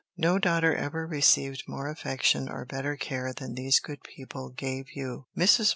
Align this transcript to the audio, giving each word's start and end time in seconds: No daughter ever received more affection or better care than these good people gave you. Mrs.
No 0.17 0.39
daughter 0.39 0.73
ever 0.75 1.05
received 1.05 1.65
more 1.67 1.87
affection 1.87 2.49
or 2.49 2.65
better 2.65 2.95
care 2.95 3.33
than 3.33 3.53
these 3.53 3.79
good 3.79 4.01
people 4.01 4.49
gave 4.49 4.93
you. 4.95 5.27
Mrs. 5.37 5.69